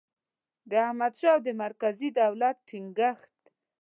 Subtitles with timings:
[0.69, 3.41] د احمدشاه او د مرکزي دولت ټینګیښت